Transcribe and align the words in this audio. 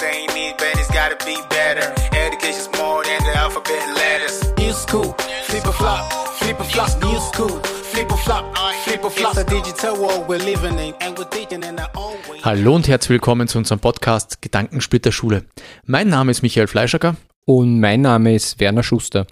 they 0.00 0.22
ain't 0.22 0.34
need, 0.34 0.54
but 0.58 0.72
it's 0.78 0.90
gotta 0.90 1.16
be 1.24 1.36
better. 1.50 1.86
Education's 2.14 2.70
more 2.78 3.02
than 3.04 3.22
the 3.24 3.36
alphabet 3.36 3.84
letters. 3.96 4.36
New 4.58 4.72
school, 4.72 5.12
flip 5.44 5.64
a 5.66 5.72
flop, 5.72 6.12
flip 6.38 6.60
a 6.60 6.64
flop, 6.64 6.90
new 7.02 7.18
school. 7.20 7.60
Flip 7.92 8.10
a 8.10 8.16
flop, 8.16 8.44
flip 8.84 9.04
a 9.04 9.10
flop. 9.10 9.36
It's 9.36 9.42
a 9.42 9.44
digital 9.44 9.96
world 9.96 10.28
we're 10.28 10.38
living 10.38 10.78
in 10.78 10.94
and 11.00 11.18
we're 11.18 11.28
teaching 11.30 11.62
in 11.62 11.78
our 11.78 11.90
own 11.96 12.16
way. 12.30 12.40
Hallo 12.44 12.74
und 12.74 12.86
herzlich 12.86 13.10
willkommen 13.10 13.48
zu 13.48 13.58
unserem 13.58 13.80
Podcast 13.80 14.40
Gedankensplitter 14.40 15.10
Schule. 15.10 15.44
Mein 15.84 16.08
Name 16.08 16.30
ist 16.30 16.42
Michael 16.42 16.68
Fleischacker. 16.68 17.16
Und 17.44 17.80
mein 17.80 18.02
Name 18.02 18.34
ist 18.34 18.60
Werner 18.60 18.82
Schuster. 18.82 19.26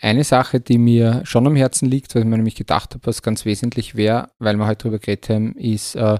Eine 0.00 0.24
Sache, 0.24 0.58
die 0.58 0.78
mir 0.78 1.20
schon 1.24 1.46
am 1.46 1.54
Herzen 1.54 1.88
liegt, 1.88 2.14
weil 2.14 2.22
ich 2.22 2.28
mir 2.28 2.38
nämlich 2.38 2.56
gedacht 2.56 2.94
habe, 2.94 3.06
was 3.06 3.22
ganz 3.22 3.44
wesentlich 3.44 3.94
wäre, 3.94 4.30
weil 4.38 4.56
wir 4.56 4.66
heute 4.66 4.84
darüber 4.84 4.98
geredet 4.98 5.28
haben, 5.28 5.54
ist 5.56 5.94
äh, 5.94 6.18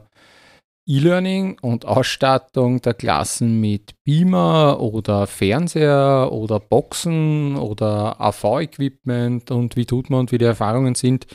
E-Learning 0.87 1.59
und 1.61 1.85
Ausstattung 1.85 2.83
der 2.83 2.95
Klassen 2.95 3.61
mit 3.61 3.95
Beamer 4.05 4.81
oder 4.81 5.27
Fernseher 5.27 6.31
oder 6.33 6.59
Boxen 6.59 7.57
oder 7.57 8.21
AV-Equipment 8.21 9.51
und 9.53 9.77
wie 9.77 9.87
tut 9.87 10.11
man 10.11 10.21
und 10.21 10.33
wie 10.33 10.39
die 10.39 10.45
Erfahrungen 10.45 10.97
sind. 10.97 11.27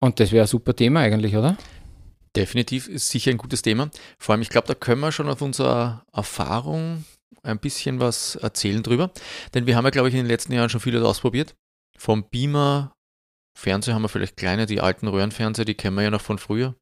Und 0.00 0.20
das 0.20 0.30
wäre 0.32 0.44
ein 0.44 0.48
super 0.48 0.74
Thema 0.74 1.00
eigentlich, 1.00 1.36
oder? 1.36 1.56
Definitiv 2.36 2.88
ist 2.88 3.10
sicher 3.10 3.32
ein 3.32 3.38
gutes 3.38 3.62
Thema. 3.62 3.90
Vor 4.18 4.32
allem, 4.32 4.42
ich 4.42 4.48
glaube, 4.48 4.68
da 4.68 4.74
können 4.74 5.00
wir 5.00 5.10
schon 5.10 5.28
auf 5.28 5.42
unserer 5.42 6.04
Erfahrung 6.12 7.04
ein 7.42 7.58
bisschen 7.58 7.98
was 7.98 8.36
erzählen 8.36 8.82
drüber. 8.82 9.10
Denn 9.54 9.66
wir 9.66 9.76
haben 9.76 9.84
ja, 9.84 9.90
glaube 9.90 10.08
ich, 10.08 10.14
in 10.14 10.20
den 10.20 10.26
letzten 10.26 10.52
Jahren 10.52 10.70
schon 10.70 10.80
vieles 10.80 11.02
ausprobiert. 11.02 11.56
Vom 11.98 12.28
Beamer, 12.30 12.94
Fernseher 13.58 13.94
haben 13.94 14.02
wir 14.02 14.08
vielleicht 14.08 14.36
kleine, 14.36 14.66
die 14.66 14.80
alten 14.80 15.08
Röhrenfernseher, 15.08 15.64
die 15.64 15.74
kennen 15.74 15.96
wir 15.96 16.04
ja 16.04 16.10
noch 16.10 16.20
von 16.20 16.38
früher. 16.38 16.76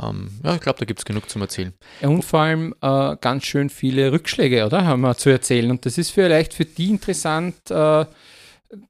Ähm, 0.00 0.30
ja, 0.42 0.54
ich 0.54 0.60
glaube, 0.60 0.78
da 0.78 0.84
gibt 0.84 1.00
es 1.00 1.04
genug 1.04 1.28
zum 1.28 1.42
Erzählen. 1.42 1.74
Und 2.00 2.24
vor 2.24 2.40
allem 2.40 2.74
äh, 2.80 3.16
ganz 3.20 3.44
schön 3.44 3.68
viele 3.70 4.12
Rückschläge, 4.12 4.64
oder? 4.64 4.84
Haben 4.84 5.02
wir 5.02 5.16
zu 5.16 5.30
erzählen. 5.30 5.70
Und 5.70 5.84
das 5.86 5.98
ist 5.98 6.10
vielleicht 6.10 6.54
für 6.54 6.64
die 6.64 6.90
interessant, 6.90 7.70
äh, 7.70 8.06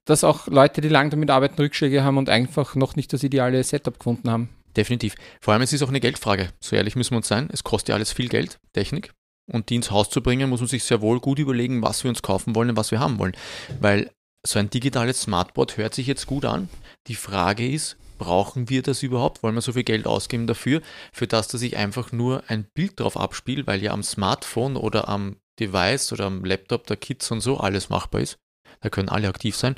dass 0.05 0.23
auch 0.23 0.47
Leute, 0.47 0.81
die 0.81 0.87
lange 0.87 1.09
damit 1.09 1.29
arbeiten, 1.29 1.61
Rückschläge 1.61 2.03
haben 2.03 2.17
und 2.17 2.29
einfach 2.29 2.75
noch 2.75 2.95
nicht 2.95 3.11
das 3.11 3.23
ideale 3.23 3.63
Setup 3.63 3.97
gefunden 3.99 4.29
haben. 4.29 4.49
Definitiv. 4.75 5.15
Vor 5.41 5.53
allem, 5.53 5.61
es 5.61 5.73
ist 5.73 5.83
auch 5.83 5.89
eine 5.89 5.99
Geldfrage. 5.99 6.49
So 6.59 6.75
ehrlich 6.75 6.95
müssen 6.95 7.11
wir 7.11 7.17
uns 7.17 7.27
sein. 7.27 7.49
Es 7.51 7.63
kostet 7.63 7.89
ja 7.89 7.95
alles 7.95 8.11
viel 8.11 8.29
Geld, 8.29 8.59
Technik. 8.73 9.11
Und 9.51 9.69
die 9.69 9.75
ins 9.75 9.91
Haus 9.91 10.09
zu 10.09 10.21
bringen, 10.23 10.49
muss 10.49 10.61
man 10.61 10.69
sich 10.69 10.83
sehr 10.83 11.01
wohl 11.01 11.19
gut 11.19 11.37
überlegen, 11.37 11.81
was 11.81 12.03
wir 12.03 12.09
uns 12.09 12.21
kaufen 12.21 12.55
wollen 12.55 12.71
und 12.71 12.77
was 12.77 12.91
wir 12.91 12.99
haben 12.99 13.19
wollen. 13.19 13.35
Weil 13.81 14.09
so 14.45 14.57
ein 14.57 14.69
digitales 14.69 15.21
Smartboard 15.21 15.77
hört 15.77 15.93
sich 15.93 16.07
jetzt 16.07 16.27
gut 16.27 16.45
an. 16.45 16.69
Die 17.07 17.15
Frage 17.15 17.69
ist, 17.69 17.97
brauchen 18.23 18.69
wir 18.69 18.81
das 18.81 19.03
überhaupt? 19.03 19.43
Wollen 19.43 19.55
wir 19.55 19.61
so 19.61 19.73
viel 19.73 19.83
Geld 19.83 20.07
ausgeben 20.07 20.47
dafür, 20.47 20.81
für 21.11 21.27
das, 21.27 21.49
dass 21.49 21.61
ich 21.61 21.75
einfach 21.75 22.11
nur 22.11 22.43
ein 22.47 22.63
Bild 22.73 22.99
drauf 22.99 23.17
abspiele, 23.17 23.67
weil 23.67 23.83
ja 23.83 23.91
am 23.91 24.03
Smartphone 24.03 24.77
oder 24.77 25.09
am 25.09 25.37
Device 25.59 26.13
oder 26.13 26.25
am 26.25 26.45
Laptop 26.45 26.87
der 26.87 26.97
Kids 26.97 27.29
und 27.31 27.41
so 27.41 27.57
alles 27.57 27.89
machbar 27.89 28.21
ist? 28.21 28.37
Da 28.79 28.89
können 28.89 29.09
alle 29.09 29.27
aktiv 29.27 29.55
sein. 29.55 29.75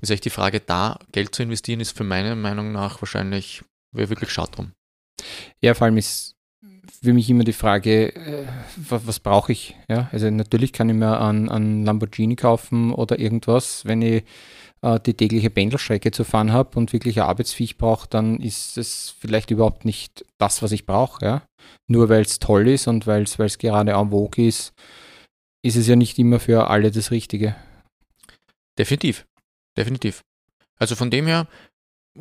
Ist 0.00 0.10
echt 0.10 0.24
die 0.26 0.30
Frage, 0.30 0.60
da 0.60 0.98
Geld 1.12 1.34
zu 1.34 1.42
investieren, 1.42 1.80
ist 1.80 1.96
für 1.96 2.04
meine 2.04 2.36
Meinung 2.36 2.72
nach 2.72 3.00
wahrscheinlich, 3.00 3.64
wäre 3.92 4.10
wirklich 4.10 4.30
schade 4.30 4.52
drum. 4.52 4.72
Ja, 5.60 5.74
vor 5.74 5.86
allem 5.86 5.96
ist 5.96 6.36
für 7.02 7.12
mich 7.12 7.30
immer 7.30 7.44
die 7.44 7.52
Frage, 7.52 8.14
äh, 8.14 8.46
was, 8.76 9.20
brauche 9.20 9.52
ich? 9.52 9.76
Ja, 9.88 10.08
also 10.12 10.30
natürlich 10.30 10.72
kann 10.72 10.88
ich 10.88 10.96
mir 10.96 11.18
an 11.18 11.84
Lamborghini 11.84 12.36
kaufen 12.36 12.92
oder 12.92 13.18
irgendwas, 13.18 13.84
wenn 13.84 14.02
ich 14.02 14.24
äh, 14.82 15.00
die 15.00 15.14
tägliche 15.14 15.50
Pendelstrecke 15.50 16.10
zu 16.10 16.24
fahren 16.24 16.52
habe 16.52 16.78
und 16.78 16.92
wirklich 16.92 17.20
Arbeitsviech 17.20 17.78
brauche, 17.78 18.08
dann 18.08 18.38
ist 18.38 18.78
es 18.78 19.14
vielleicht 19.18 19.50
überhaupt 19.50 19.84
nicht 19.84 20.24
das, 20.38 20.62
was 20.62 20.72
ich 20.72 20.86
brauche. 20.86 21.24
Ja? 21.24 21.42
Nur 21.88 22.08
weil 22.08 22.22
es 22.22 22.38
toll 22.38 22.68
ist 22.68 22.86
und 22.86 23.06
weil 23.06 23.22
es 23.22 23.58
gerade 23.58 23.92
en 23.92 24.10
vogue 24.10 24.46
ist, 24.46 24.72
ist 25.62 25.76
es 25.76 25.86
ja 25.88 25.96
nicht 25.96 26.18
immer 26.18 26.38
für 26.38 26.68
alle 26.68 26.90
das 26.90 27.10
Richtige. 27.10 27.56
Definitiv, 28.78 29.26
definitiv. 29.76 30.22
Also 30.78 30.94
von 30.94 31.10
dem 31.10 31.26
her, 31.26 31.48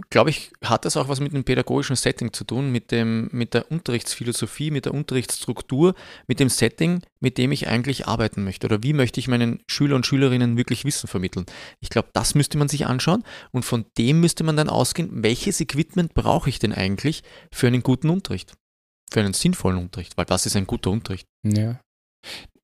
glaube 0.10 0.30
ich, 0.30 0.52
hat 0.64 0.86
das 0.86 0.98
auch 0.98 1.10
was 1.10 1.20
mit 1.20 1.34
dem 1.34 1.44
pädagogischen 1.44 1.96
Setting 1.96 2.34
zu 2.34 2.44
tun, 2.44 2.72
mit, 2.72 2.92
dem, 2.92 3.30
mit 3.32 3.54
der 3.54 3.72
Unterrichtsphilosophie, 3.72 4.72
mit 4.72 4.86
der 4.86 4.94
Unterrichtsstruktur, 4.94 5.96
mit 6.28 6.40
dem 6.40 6.50
Setting, 6.50 7.02
mit 7.20 7.38
dem 7.38 7.52
ich 7.52 7.68
eigentlich 7.68 8.08
arbeiten 8.08 8.44
möchte. 8.44 8.68
Oder 8.68 8.84
wie 8.84 8.94
möchte 8.94 9.20
ich 9.20 9.28
meinen 9.28 9.62
Schüler 9.68 9.96
und 9.96 10.06
Schülerinnen 10.06 10.58
wirklich 10.58 10.86
Wissen 10.86 11.08
vermitteln? 11.08 11.46
Ich 11.80 11.90
glaube, 11.90 12.10
das 12.14 12.36
müsste 12.36 12.58
man 12.58 12.68
sich 12.68 12.86
anschauen 12.86 13.24
und 13.52 13.64
von 13.64 13.86
dem 13.98 14.22
müsste 14.22 14.44
man 14.44 14.58
dann 14.58 14.70
ausgehen, 14.70 15.24
welches 15.24 15.60
Equipment 15.60 16.14
brauche 16.14 16.50
ich 16.50 16.60
denn 16.60 16.74
eigentlich 16.74 17.24
für 17.52 17.68
einen 17.68 17.84
guten 17.84 18.10
Unterricht? 18.10 18.54
Für 19.12 19.22
einen 19.22 19.34
sinnvollen 19.34 19.78
Unterricht, 19.78 20.18
weil 20.18 20.26
was 20.28 20.46
ist 20.46 20.56
ein 20.56 20.68
guter 20.68 20.92
Unterricht? 20.92 21.28
Ja. 21.44 21.80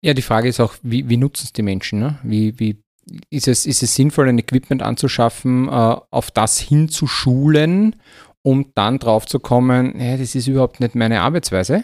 Ja, 0.01 0.13
die 0.13 0.21
Frage 0.21 0.49
ist 0.49 0.59
auch, 0.59 0.75
wie, 0.81 1.07
wie 1.07 1.15
nutzen 1.15 1.45
es 1.45 1.53
die 1.53 1.61
Menschen? 1.61 1.99
Ne? 1.99 2.19
Wie, 2.23 2.59
wie 2.59 2.82
ist 3.29 3.47
es, 3.47 3.65
ist 3.65 3.83
es 3.83 3.95
sinnvoll, 3.95 4.29
ein 4.29 4.39
Equipment 4.39 4.81
anzuschaffen, 4.81 5.67
äh, 5.67 5.71
auf 5.71 6.31
das 6.31 6.59
hinzuschulen, 6.59 7.95
um 8.41 8.71
dann 8.75 8.99
drauf 8.99 9.25
zu 9.25 9.39
kommen, 9.39 9.99
ja, 9.99 10.17
das 10.17 10.35
ist 10.35 10.47
überhaupt 10.47 10.79
nicht 10.79 10.95
meine 10.95 11.21
Arbeitsweise? 11.21 11.83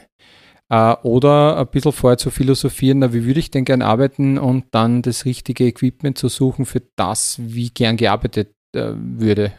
Äh, 0.70 0.94
oder 1.04 1.58
ein 1.58 1.68
bisschen 1.68 1.92
vorher 1.92 2.18
zu 2.18 2.30
philosophieren, 2.32 3.00
na, 3.00 3.14
wie 3.14 3.26
würde 3.26 3.40
ich 3.40 3.52
denn 3.52 3.66
gern 3.66 3.82
arbeiten 3.82 4.38
und 4.38 4.66
dann 4.72 5.02
das 5.02 5.26
richtige 5.26 5.66
Equipment 5.66 6.18
zu 6.18 6.30
suchen 6.30 6.66
für 6.66 6.82
das, 6.96 7.38
wie 7.40 7.70
gern 7.70 7.98
gearbeitet 7.98 8.54
äh, 8.76 8.92
würde? 8.94 9.54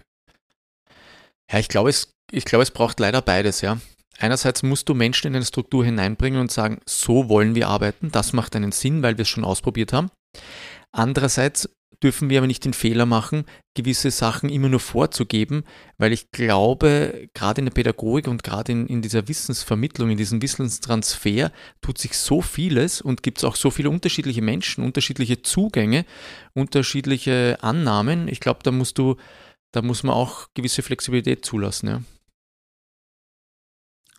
Ja, 1.50 1.58
ich 1.58 1.68
glaube, 1.68 1.90
es, 1.90 2.12
ich 2.30 2.50
es 2.52 2.70
braucht 2.70 3.00
leider 3.00 3.22
beides, 3.22 3.60
ja. 3.60 3.78
Einerseits 4.18 4.62
musst 4.62 4.88
du 4.88 4.94
Menschen 4.94 5.28
in 5.28 5.36
eine 5.36 5.44
Struktur 5.44 5.84
hineinbringen 5.84 6.40
und 6.40 6.52
sagen, 6.52 6.80
so 6.86 7.28
wollen 7.30 7.54
wir 7.54 7.68
arbeiten, 7.68 8.10
das 8.12 8.34
macht 8.34 8.54
einen 8.54 8.70
Sinn, 8.70 9.02
weil 9.02 9.16
wir 9.16 9.22
es 9.22 9.28
schon 9.28 9.44
ausprobiert 9.44 9.92
haben. 9.94 10.10
Andererseits 10.92 11.68
dürfen 12.02 12.30
wir 12.30 12.38
aber 12.38 12.46
nicht 12.46 12.64
den 12.64 12.72
Fehler 12.72 13.04
machen, 13.04 13.44
gewisse 13.74 14.10
Sachen 14.10 14.48
immer 14.48 14.68
nur 14.68 14.80
vorzugeben, 14.80 15.64
weil 15.98 16.12
ich 16.12 16.30
glaube, 16.30 17.28
gerade 17.34 17.60
in 17.60 17.66
der 17.66 17.72
Pädagogik 17.72 18.26
und 18.26 18.42
gerade 18.42 18.72
in, 18.72 18.86
in 18.86 19.02
dieser 19.02 19.28
Wissensvermittlung, 19.28 20.10
in 20.10 20.16
diesem 20.16 20.40
Wissenstransfer 20.40 21.52
tut 21.82 21.98
sich 21.98 22.16
so 22.16 22.40
vieles 22.40 23.00
und 23.00 23.22
gibt 23.22 23.38
es 23.38 23.44
auch 23.44 23.56
so 23.56 23.70
viele 23.70 23.90
unterschiedliche 23.90 24.42
Menschen, 24.42 24.84
unterschiedliche 24.84 25.42
Zugänge, 25.42 26.06
unterschiedliche 26.54 27.58
Annahmen. 27.60 28.28
Ich 28.28 28.40
glaube, 28.40 28.60
da 28.62 28.70
musst 28.70 28.96
du, 28.96 29.16
da 29.72 29.82
muss 29.82 30.02
man 30.02 30.14
auch 30.14 30.48
gewisse 30.54 30.82
Flexibilität 30.82 31.44
zulassen. 31.44 31.86
Ja. 31.88 32.02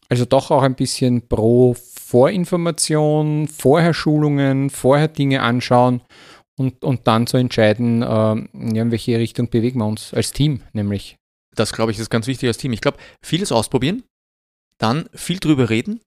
Also 0.08 0.26
doch 0.26 0.52
auch 0.52 0.62
ein 0.62 0.76
bisschen 0.76 1.28
pro 1.30 1.74
Vorinformation, 1.74 3.48
vorher 3.48 3.94
Schulungen, 3.94 4.70
vorher 4.70 5.08
Dinge 5.08 5.42
anschauen 5.42 6.02
und, 6.62 6.84
und 6.84 7.08
dann 7.08 7.28
zu 7.28 7.38
entscheiden, 7.38 8.04
äh, 8.04 8.06
ja, 8.06 8.82
in 8.82 8.92
welche 8.92 9.18
Richtung 9.18 9.50
bewegen 9.50 9.80
wir 9.80 9.88
uns 9.88 10.14
als 10.14 10.32
Team, 10.32 10.62
nämlich. 10.74 11.18
Das, 11.56 11.74
glaube 11.74 11.92
ich, 11.92 12.00
ist 12.00 12.10
ganz 12.10 12.28
wichtig 12.28 12.48
als 12.48 12.58
Team. 12.58 12.72
Ich 12.72 12.80
glaube, 12.80 12.98
vieles 13.22 13.52
ausprobieren, 13.52 14.04
dann 14.78 15.10
viel 15.14 15.40
drüber 15.40 15.70
reden 15.70 16.00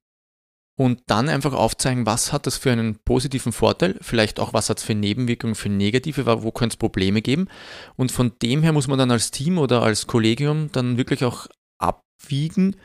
und 0.77 1.03
dann 1.05 1.29
einfach 1.29 1.53
aufzeigen, 1.53 2.05
was 2.05 2.33
hat 2.33 2.47
das 2.47 2.57
für 2.57 2.71
einen 2.71 2.97
positiven 3.05 3.51
Vorteil, 3.51 3.97
vielleicht 4.01 4.39
auch, 4.39 4.53
was 4.53 4.69
hat 4.69 4.79
es 4.79 4.83
für 4.83 4.95
Nebenwirkungen, 4.95 5.55
für 5.55 5.69
negative, 5.69 6.25
wo 6.41 6.51
könnte 6.51 6.73
es 6.73 6.77
Probleme 6.77 7.21
geben. 7.21 7.47
Und 7.95 8.11
von 8.11 8.33
dem 8.41 8.63
her 8.63 8.71
muss 8.71 8.87
man 8.87 8.97
dann 8.97 9.11
als 9.11 9.29
Team 9.29 9.57
oder 9.57 9.83
als 9.83 10.07
Kollegium 10.07 10.71
dann 10.71 10.97
wirklich 10.97 11.23
auch 11.23 11.47
abwiegen, 11.77 12.75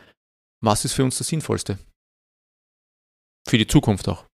was 0.62 0.84
ist 0.84 0.92
für 0.92 1.04
uns 1.04 1.16
das 1.18 1.28
Sinnvollste. 1.28 1.78
Für 3.48 3.58
die 3.58 3.66
Zukunft 3.66 4.08
auch. 4.08 4.26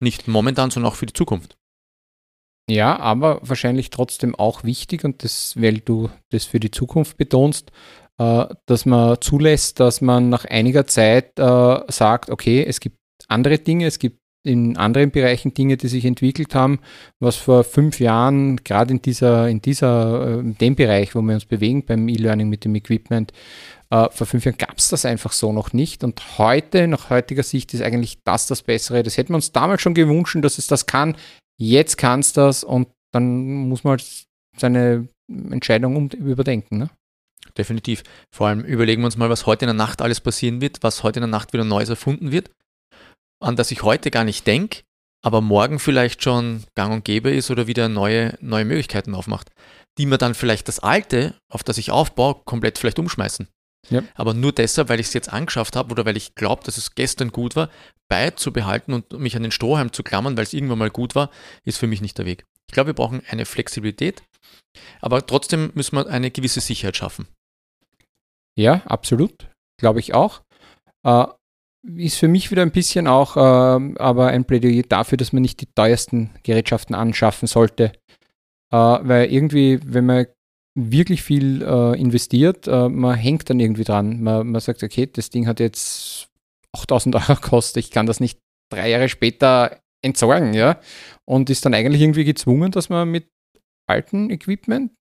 Nicht 0.00 0.28
momentan, 0.28 0.70
sondern 0.70 0.90
auch 0.90 0.96
für 0.96 1.06
die 1.06 1.12
Zukunft. 1.12 1.56
Ja, 2.68 2.98
aber 2.98 3.40
wahrscheinlich 3.42 3.90
trotzdem 3.90 4.34
auch 4.34 4.64
wichtig 4.64 5.04
und 5.04 5.22
das, 5.22 5.54
weil 5.56 5.78
du 5.78 6.10
das 6.30 6.44
für 6.44 6.58
die 6.58 6.72
Zukunft 6.72 7.16
betonst, 7.16 7.70
äh, 8.18 8.46
dass 8.66 8.86
man 8.86 9.20
zulässt, 9.20 9.78
dass 9.78 10.00
man 10.00 10.30
nach 10.30 10.44
einiger 10.46 10.86
Zeit 10.86 11.38
äh, 11.38 11.80
sagt, 11.88 12.28
okay, 12.28 12.64
es 12.66 12.80
gibt 12.80 12.98
andere 13.28 13.58
Dinge, 13.58 13.86
es 13.86 14.00
gibt 14.00 14.18
in 14.42 14.76
anderen 14.76 15.10
Bereichen 15.10 15.54
Dinge, 15.54 15.76
die 15.76 15.88
sich 15.88 16.04
entwickelt 16.04 16.54
haben, 16.54 16.80
was 17.20 17.36
vor 17.36 17.64
fünf 17.64 17.98
Jahren, 18.00 18.56
gerade 18.58 18.94
in 18.94 19.02
dieser, 19.02 19.48
in 19.48 19.60
dieser, 19.60 20.36
äh, 20.36 20.40
in 20.40 20.58
dem 20.58 20.74
Bereich, 20.74 21.14
wo 21.14 21.22
wir 21.22 21.34
uns 21.34 21.44
bewegen 21.44 21.84
beim 21.84 22.08
E-Learning 22.08 22.48
mit 22.48 22.64
dem 22.64 22.74
Equipment, 22.74 23.32
äh, 23.90 24.08
vor 24.10 24.26
fünf 24.26 24.44
Jahren 24.44 24.58
gab 24.58 24.78
es 24.78 24.88
das 24.88 25.04
einfach 25.04 25.32
so 25.32 25.52
noch 25.52 25.72
nicht. 25.72 26.02
Und 26.02 26.38
heute, 26.38 26.88
nach 26.88 27.10
heutiger 27.10 27.44
Sicht, 27.44 27.74
ist 27.74 27.82
eigentlich 27.82 28.18
das 28.24 28.46
das 28.46 28.62
Bessere. 28.62 29.04
Das 29.04 29.16
hätten 29.16 29.32
wir 29.32 29.36
uns 29.36 29.52
damals 29.52 29.82
schon 29.82 29.94
gewünscht, 29.94 30.36
dass 30.40 30.58
es 30.58 30.66
das 30.66 30.86
kann 30.86 31.16
jetzt 31.58 31.96
kannst 31.96 32.36
du 32.36 32.42
das 32.42 32.64
und 32.64 32.88
dann 33.12 33.68
muss 33.68 33.84
man 33.84 33.92
halt 33.92 34.26
seine 34.56 35.08
Entscheidung 35.28 36.10
überdenken. 36.10 36.78
Ne? 36.78 36.90
Definitiv. 37.56 38.02
Vor 38.34 38.48
allem 38.48 38.64
überlegen 38.64 39.02
wir 39.02 39.06
uns 39.06 39.16
mal, 39.16 39.30
was 39.30 39.46
heute 39.46 39.64
in 39.64 39.68
der 39.68 39.74
Nacht 39.74 40.02
alles 40.02 40.20
passieren 40.20 40.60
wird, 40.60 40.82
was 40.82 41.02
heute 41.02 41.20
in 41.20 41.22
der 41.22 41.30
Nacht 41.30 41.52
wieder 41.52 41.64
Neues 41.64 41.88
erfunden 41.88 42.32
wird, 42.32 42.50
an 43.40 43.56
das 43.56 43.70
ich 43.70 43.82
heute 43.82 44.10
gar 44.10 44.24
nicht 44.24 44.46
denke, 44.46 44.82
aber 45.24 45.40
morgen 45.40 45.78
vielleicht 45.78 46.22
schon 46.22 46.64
gang 46.74 46.92
und 46.92 47.04
gäbe 47.04 47.30
ist 47.30 47.50
oder 47.50 47.66
wieder 47.66 47.88
neue, 47.88 48.36
neue 48.40 48.64
Möglichkeiten 48.64 49.14
aufmacht, 49.14 49.50
die 49.98 50.06
mir 50.06 50.18
dann 50.18 50.34
vielleicht 50.34 50.68
das 50.68 50.78
Alte, 50.78 51.34
auf 51.50 51.64
das 51.64 51.78
ich 51.78 51.90
aufbaue, 51.90 52.42
komplett 52.44 52.78
vielleicht 52.78 52.98
umschmeißen. 52.98 53.48
Ja. 53.90 54.02
Aber 54.14 54.34
nur 54.34 54.52
deshalb, 54.52 54.88
weil 54.88 55.00
ich 55.00 55.06
es 55.06 55.14
jetzt 55.14 55.32
angeschafft 55.32 55.76
habe 55.76 55.92
oder 55.92 56.04
weil 56.04 56.16
ich 56.16 56.34
glaube, 56.34 56.64
dass 56.64 56.76
es 56.76 56.94
gestern 56.94 57.30
gut 57.30 57.56
war, 57.56 57.70
beizubehalten 58.08 58.94
und 58.94 59.12
mich 59.18 59.36
an 59.36 59.42
den 59.42 59.52
Strohhalm 59.52 59.92
zu 59.92 60.02
klammern, 60.02 60.36
weil 60.36 60.44
es 60.44 60.54
irgendwann 60.54 60.78
mal 60.78 60.90
gut 60.90 61.14
war, 61.14 61.30
ist 61.64 61.78
für 61.78 61.86
mich 61.86 62.00
nicht 62.00 62.18
der 62.18 62.26
Weg. 62.26 62.44
Ich 62.68 62.74
glaube, 62.74 62.88
wir 62.88 62.94
brauchen 62.94 63.22
eine 63.28 63.46
Flexibilität, 63.46 64.22
aber 65.00 65.26
trotzdem 65.26 65.70
müssen 65.74 65.96
wir 65.96 66.06
eine 66.08 66.30
gewisse 66.30 66.60
Sicherheit 66.60 66.96
schaffen. 66.96 67.28
Ja, 68.58 68.82
absolut. 68.86 69.48
Glaube 69.78 70.00
ich 70.00 70.14
auch. 70.14 70.42
Äh, 71.04 71.26
ist 71.96 72.16
für 72.16 72.28
mich 72.28 72.50
wieder 72.50 72.62
ein 72.62 72.72
bisschen 72.72 73.06
auch 73.06 73.36
äh, 73.36 73.94
aber 73.98 74.28
ein 74.28 74.44
Plädoyer 74.44 74.82
dafür, 74.82 75.18
dass 75.18 75.32
man 75.32 75.42
nicht 75.42 75.60
die 75.60 75.72
teuersten 75.72 76.30
Gerätschaften 76.42 76.94
anschaffen 76.94 77.46
sollte. 77.46 77.92
Äh, 78.72 78.76
weil 78.76 79.32
irgendwie, 79.32 79.78
wenn 79.84 80.06
man 80.06 80.26
wirklich 80.76 81.22
viel 81.22 81.62
äh, 81.62 81.98
investiert, 81.98 82.68
äh, 82.68 82.88
man 82.88 83.16
hängt 83.16 83.48
dann 83.48 83.58
irgendwie 83.58 83.84
dran. 83.84 84.22
Man, 84.22 84.48
man 84.48 84.60
sagt, 84.60 84.82
okay, 84.82 85.08
das 85.10 85.30
Ding 85.30 85.46
hat 85.46 85.58
jetzt 85.58 86.28
8000 86.72 87.14
Euro 87.16 87.34
gekostet, 87.40 87.84
ich 87.84 87.90
kann 87.90 88.06
das 88.06 88.20
nicht 88.20 88.38
drei 88.70 88.90
Jahre 88.90 89.08
später 89.08 89.80
entsorgen, 90.04 90.54
ja. 90.54 90.78
Und 91.24 91.50
ist 91.50 91.64
dann 91.64 91.74
eigentlich 91.74 92.02
irgendwie 92.02 92.24
gezwungen, 92.24 92.70
dass 92.70 92.90
man 92.90 93.10
mit 93.10 93.26
alten 93.88 94.30
Equipment, 94.30 94.92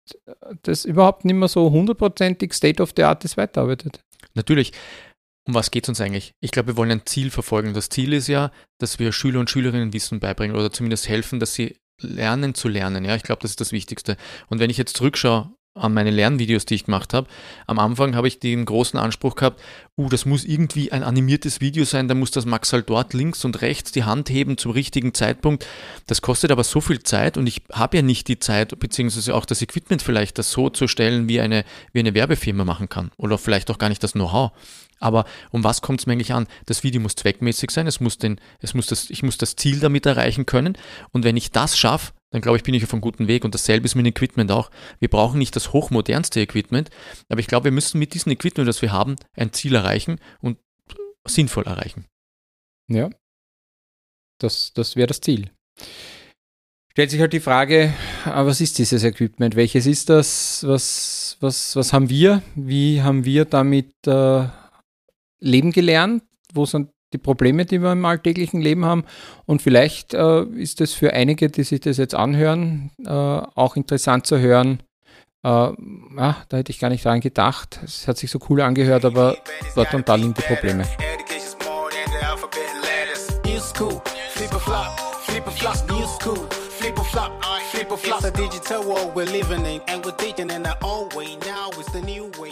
das 0.62 0.86
überhaupt 0.86 1.26
nicht 1.26 1.36
mehr 1.36 1.48
so 1.48 1.72
hundertprozentig 1.72 2.54
State 2.54 2.82
of 2.82 2.94
the 2.96 3.04
Art 3.04 3.26
ist, 3.26 3.38
weiterarbeitet. 3.38 4.00
Natürlich. 4.34 4.72
Um 5.48 5.54
was 5.54 5.70
geht 5.70 5.86
es 5.86 5.90
uns 5.90 6.02
eigentlich? 6.02 6.32
Ich 6.42 6.50
glaube, 6.50 6.70
wir 6.70 6.78
wollen 6.78 6.92
ein 6.92 7.06
Ziel 7.06 7.30
verfolgen. 7.30 7.76
Das 7.76 7.90
Ziel 7.90 8.14
ist 8.14 8.28
ja, 8.28 8.52
dass 8.80 8.98
wir 8.98 9.12
Schüler 9.12 9.40
und 9.40 9.50
Schülerinnen 9.50 9.94
Wissen 9.94 10.20
beibringen 10.20 10.56
oder 10.56 10.72
zumindest 10.72 11.08
helfen, 11.08 11.40
dass 11.40 11.54
sie 11.54 11.78
lernen 12.02 12.56
zu 12.56 12.68
lernen. 12.68 13.06
Ja, 13.06 13.16
ich 13.16 13.22
glaube, 13.22 13.44
das 13.44 13.52
ist 13.52 13.62
das 13.62 13.72
Wichtigste. 13.72 14.18
Und 14.48 14.60
wenn 14.60 14.72
ich 14.72 14.78
jetzt 14.78 14.98
zurückschaue 14.98 15.54
an 15.76 15.94
meine 15.94 16.10
Lernvideos, 16.10 16.66
die 16.66 16.76
ich 16.76 16.86
gemacht 16.86 17.14
habe. 17.14 17.28
Am 17.68 17.80
Anfang 17.80 18.16
habe 18.16 18.28
ich 18.28 18.40
den 18.40 18.66
großen 18.66 18.98
Anspruch 18.98 19.36
gehabt, 19.36 19.62
uh, 19.98 20.08
das 20.08 20.26
muss 20.26 20.46
irgendwie 20.46 20.92
ein 20.92 21.04
animiertes 21.04 21.60
Video 21.62 21.84
sein, 21.84 22.08
da 22.08 22.16
muss 22.16 22.32
das 22.32 22.46
Max 22.46 22.72
halt 22.72 22.90
dort 22.90 23.14
links 23.14 23.44
und 23.44 23.62
rechts 23.62 23.92
die 23.92 24.06
Hand 24.06 24.30
heben 24.30 24.58
zum 24.58 24.72
richtigen 24.72 25.14
Zeitpunkt. 25.14 25.66
Das 26.08 26.22
kostet 26.22 26.52
aber 26.52 26.64
so 26.64 26.80
viel 26.80 27.04
Zeit 27.04 27.38
und 27.38 27.46
ich 27.46 27.62
habe 27.74 27.98
ja 27.98 28.04
nicht 28.04 28.28
die 28.30 28.40
Zeit, 28.40 28.80
beziehungsweise 28.80 29.36
auch 29.36 29.46
das 29.46 29.62
Equipment 29.62 30.02
vielleicht, 30.02 30.38
das 30.38 30.52
so 30.52 30.70
zu 30.70 30.88
stellen, 30.88 31.28
wie 31.28 31.42
eine, 31.42 31.66
wie 31.92 32.00
eine 32.00 32.14
Werbefirma 32.14 32.64
machen 32.64 32.88
kann. 32.88 33.12
Oder 33.18 33.38
vielleicht 33.38 33.70
auch 33.70 33.78
gar 33.78 33.90
nicht 33.90 34.04
das 34.04 34.14
Know-how. 34.14 34.52
Aber 35.00 35.26
um 35.52 35.66
was 35.66 35.82
kommt 35.82 36.00
es 36.00 36.08
mir 36.08 36.14
eigentlich 36.14 36.34
an? 36.34 36.48
Das 36.68 36.84
Video 36.84 37.02
muss 37.02 37.16
zweckmäßig 37.16 37.70
sein, 37.72 37.86
es 37.86 38.00
muss 38.00 38.18
den, 38.18 38.40
es 38.62 38.74
muss 38.74 38.88
das, 38.88 39.10
ich 39.10 39.24
muss 39.24 39.38
das 39.38 39.58
Ziel 39.58 39.82
damit 39.82 40.06
erreichen 40.06 40.46
können. 40.46 40.78
Und 41.12 41.26
wenn 41.26 41.36
ich 41.36 41.52
das 41.52 41.78
schaffe, 41.78 42.14
dann 42.36 42.42
glaube 42.42 42.58
ich, 42.58 42.64
bin 42.64 42.74
ich 42.74 42.84
auf 42.84 42.92
einem 42.92 43.00
guten 43.00 43.30
Weg. 43.30 43.46
Und 43.46 43.56
dasselbe 43.56 43.86
ist 43.86 43.96
mit 43.96 44.06
dem 44.06 44.10
Equipment 44.10 44.52
auch. 44.52 44.70
Wir 45.00 45.08
brauchen 45.08 45.38
nicht 45.38 45.56
das 45.56 45.72
hochmodernste 45.72 46.42
Equipment, 46.42 46.90
aber 47.30 47.40
ich 47.40 47.48
glaube, 47.48 47.64
wir 47.64 47.72
müssen 47.72 47.98
mit 47.98 48.14
diesem 48.14 48.30
Equipment, 48.30 48.68
das 48.68 48.82
wir 48.82 48.92
haben, 48.92 49.16
ein 49.38 49.54
Ziel 49.54 49.74
erreichen 49.74 50.20
und 50.42 50.58
sinnvoll 51.26 51.64
erreichen. 51.64 52.08
Ja, 52.90 53.10
das, 54.38 54.74
das 54.74 54.98
wäre 54.98 55.08
das 55.08 55.22
Ziel. 55.22 55.50
Stellt 56.92 57.10
sich 57.10 57.22
halt 57.22 57.32
die 57.32 57.40
Frage, 57.40 57.94
ah, 58.26 58.46
was 58.46 58.60
ist 58.60 58.80
dieses 58.80 59.06
Equipment? 59.06 59.56
Welches 59.56 59.86
ist 59.86 60.10
das? 60.10 60.66
Was, 60.68 61.38
was, 61.40 61.74
was 61.78 61.94
haben 61.94 62.10
wir? 62.10 62.42
Wie 62.56 63.02
haben 63.02 63.24
wir 63.24 63.46
damit 63.46 63.94
äh, 64.08 64.46
leben 65.40 65.72
gelernt? 65.72 66.24
Wo 66.54 66.66
sind 66.66 66.92
die 67.14 67.18
Probleme, 67.18 67.66
die 67.66 67.82
wir 67.82 67.92
im 67.92 68.06
alltäglichen 68.06 68.62
Leben 68.62 68.86
haben? 68.86 69.04
Und 69.46 69.62
vielleicht 69.62 70.14
äh, 70.14 70.44
ist 70.44 70.82
es 70.82 70.94
für 70.94 71.14
einige, 71.14 71.50
die 71.50 71.64
sich 71.64 71.82
das 71.82 71.98
jetzt 71.98 72.16
anhören, 72.16 72.92
äh, 73.06 73.10
auch 73.10 73.76
interessant 73.76 74.26
zu 74.26 74.40
hören. 74.40 74.80
Äh, 75.44 75.48
ja, 75.48 76.38
da 76.50 76.58
hätte 76.58 76.72
ich 76.72 76.80
gar 76.80 76.90
nicht 76.90 77.06
dran 77.06 77.22
gedacht. 77.22 77.80
Es 77.84 78.08
hat 78.08 78.18
sich 78.18 78.32
so 78.32 78.40
cool 78.50 78.62
angehört, 78.62 79.06
aber 79.06 79.38
dort 79.76 79.94
und 79.94 80.10
da 80.10 80.16
liegen 80.16 80.34
die 80.34 80.42
Probleme. 80.42 80.86
Flop, 87.98 88.22
the 88.22 88.32
digital 88.32 88.84
world 88.84 89.16
we're 89.16 89.26
living 89.26 89.66
in, 89.66 89.82
and 89.88 90.06
we're 90.06 90.12
thinking 90.12 90.50
in 90.50 90.66
our 90.66 90.78
own 90.84 91.10
way. 91.16 91.38
Now 91.46 91.70
is 91.80 91.86
the 91.88 92.02
new 92.02 92.30
way. 92.38 92.52